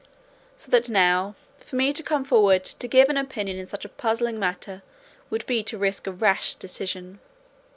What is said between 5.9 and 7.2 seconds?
a rash decision.